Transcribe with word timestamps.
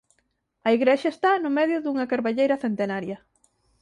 A 0.67 0.69
igrexa 0.77 1.09
está 1.11 1.31
no 1.43 1.49
medio 1.57 1.77
dunha 1.81 2.09
carballeira 2.11 2.61
centenaria. 2.63 3.17